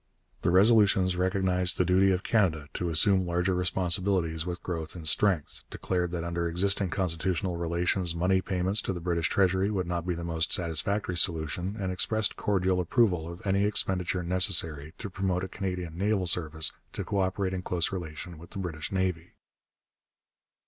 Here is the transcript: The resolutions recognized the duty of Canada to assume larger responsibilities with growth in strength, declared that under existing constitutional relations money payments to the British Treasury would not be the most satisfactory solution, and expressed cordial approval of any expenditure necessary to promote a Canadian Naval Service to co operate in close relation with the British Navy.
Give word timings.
The 0.41 0.49
resolutions 0.49 1.15
recognized 1.15 1.77
the 1.77 1.85
duty 1.85 2.09
of 2.09 2.23
Canada 2.23 2.67
to 2.73 2.89
assume 2.89 3.27
larger 3.27 3.53
responsibilities 3.53 4.47
with 4.47 4.63
growth 4.63 4.95
in 4.95 5.05
strength, 5.05 5.61
declared 5.69 6.09
that 6.09 6.23
under 6.23 6.47
existing 6.47 6.89
constitutional 6.89 7.55
relations 7.55 8.15
money 8.15 8.41
payments 8.41 8.81
to 8.81 8.93
the 8.93 8.99
British 8.99 9.29
Treasury 9.29 9.69
would 9.69 9.85
not 9.85 10.07
be 10.07 10.15
the 10.15 10.23
most 10.23 10.51
satisfactory 10.51 11.17
solution, 11.17 11.77
and 11.79 11.91
expressed 11.91 12.35
cordial 12.35 12.79
approval 12.79 13.31
of 13.31 13.45
any 13.45 13.63
expenditure 13.63 14.23
necessary 14.23 14.93
to 14.97 15.07
promote 15.07 15.43
a 15.43 15.47
Canadian 15.47 15.95
Naval 15.99 16.25
Service 16.25 16.71
to 16.93 17.03
co 17.03 17.19
operate 17.19 17.53
in 17.53 17.61
close 17.61 17.91
relation 17.91 18.39
with 18.39 18.49
the 18.49 18.57
British 18.57 18.91
Navy. 18.91 19.33